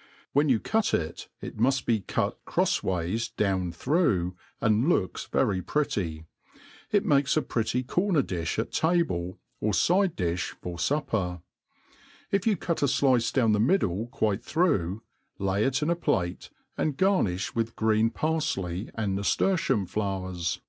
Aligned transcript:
^ 0.00 0.02
When 0.32 0.48
you 0.48 0.58
cut 0.60 0.94
it, 0.94 1.28
it 1.42 1.58
muft 1.58 1.84
be 1.84 2.00
cut 2.00 2.42
crofa 2.46 2.82
ways 2.82 3.28
down 3.28 3.70
through*, 3.70 4.34
and 4.58 4.88
looks 4.88 5.26
very 5.26 5.60
pretty.. 5.60 6.24
It 6.90 7.04
makes 7.04 7.36
a 7.36 7.42
pieuy 7.42 7.86
corner*difli 7.86 8.60
at 8.60 8.72
table, 8.72 9.38
or 9.60 9.74
fi(}e«di/h 9.74 10.54
for 10.62 10.78
fupper. 10.78 11.42
If 12.30 12.46
you 12.46 12.56
cut 12.56 12.82
a 12.82 12.88
nice 13.04 13.30
down 13.30 13.52
the 13.52 13.60
middle 13.60 14.06
quite 14.06 14.42
through, 14.42 15.02
lay 15.38 15.64
it 15.66 15.82
in 15.82 15.90
a 15.90 15.96
plate, 15.96 16.48
afid 16.78 16.96
garnifii 16.96 17.54
with 17.54 17.76
green 17.76 18.10
parfky 18.10 18.90
apd 18.94 19.16
naftertium 19.18 19.86
flowers. 19.86 20.60